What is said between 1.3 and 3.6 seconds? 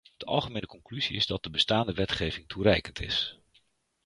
de bestaande wetgeving toereikend is.